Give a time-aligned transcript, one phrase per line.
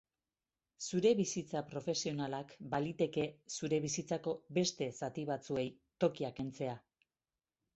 [0.85, 3.25] Zure bizitza profesionalak baliteke
[3.59, 5.67] zure bizitzako beste zati batzuei
[6.05, 6.75] tokia kentzea.